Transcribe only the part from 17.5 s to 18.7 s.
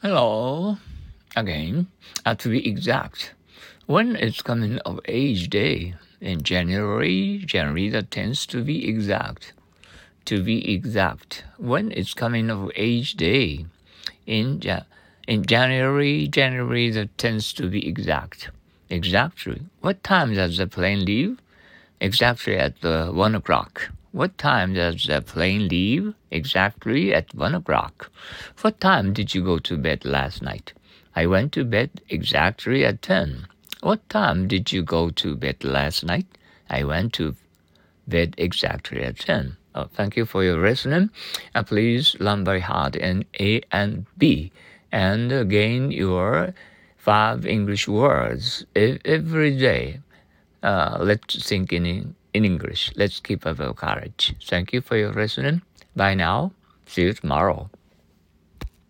to be exact.